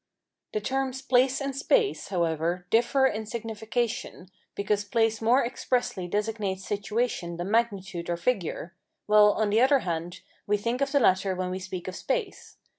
[0.53, 7.37] The terms place and space, however, differ in signification, because place more expressly designates situation
[7.37, 8.73] than magnitude or figure,
[9.05, 12.57] while, on the other hand, we think of the latter when we speak of space.